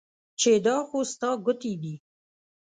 چې 0.39 0.51
دا 0.65 0.77
خو 0.87 0.99
ستا 1.11 1.29
ګوتې 1.45 1.73
دي 1.81 1.95